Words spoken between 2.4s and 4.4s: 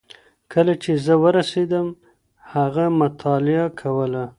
هغه مطالعه کوله.